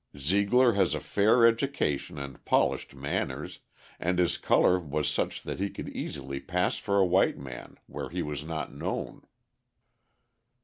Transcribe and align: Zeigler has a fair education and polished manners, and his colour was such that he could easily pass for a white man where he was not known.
Zeigler 0.17 0.73
has 0.73 0.95
a 0.95 0.99
fair 0.99 1.45
education 1.45 2.17
and 2.17 2.43
polished 2.43 2.95
manners, 2.95 3.59
and 3.99 4.17
his 4.17 4.39
colour 4.39 4.79
was 4.79 5.07
such 5.07 5.43
that 5.43 5.59
he 5.59 5.69
could 5.69 5.89
easily 5.89 6.39
pass 6.39 6.79
for 6.79 6.97
a 6.97 7.05
white 7.05 7.37
man 7.37 7.77
where 7.85 8.09
he 8.09 8.23
was 8.23 8.43
not 8.43 8.73
known. 8.73 9.21